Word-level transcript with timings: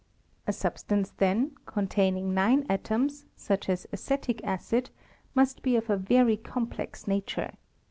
A 0.47 0.51
substance 0.51 1.11
then, 1.17 1.51
containing 1.67 2.33
nine 2.33 2.65
atoms, 2.67 3.25
such 3.35 3.69
as 3.69 3.85
acetic 3.93 4.43
acid, 4.43 4.89
must 5.35 5.61
be 5.61 5.75
of 5.75 5.91
a 5.91 5.95
very 5.95 6.37
complex 6.37 7.05
nature. 7.05 7.51